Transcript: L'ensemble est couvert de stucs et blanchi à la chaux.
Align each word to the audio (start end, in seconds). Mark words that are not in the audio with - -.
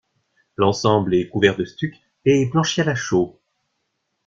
L'ensemble 0.57 1.13
est 1.13 1.29
couvert 1.29 1.55
de 1.55 1.63
stucs 1.63 1.99
et 2.25 2.47
blanchi 2.47 2.81
à 2.81 2.83
la 2.83 2.95
chaux. 2.95 3.39